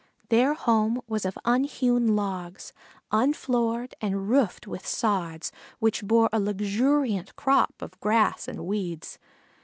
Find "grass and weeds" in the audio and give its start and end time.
7.99-9.19